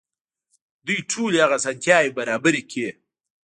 دوی 0.85 0.99
ټولې 1.11 1.37
هغه 1.43 1.55
اسانتياوې 1.59 2.15
برابرې 2.17 2.61
کړې. 2.71 2.89